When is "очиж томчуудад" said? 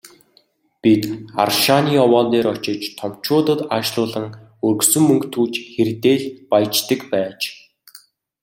2.55-3.61